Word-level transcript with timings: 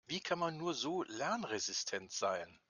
Wie 0.07 0.19
kann 0.19 0.39
man 0.39 0.57
nur 0.57 0.73
so 0.73 1.03
lernresistent 1.03 2.11
sein? 2.11 2.59